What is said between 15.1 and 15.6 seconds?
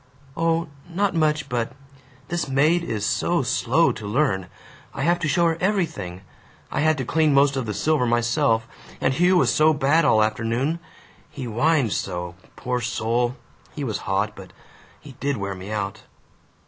did wear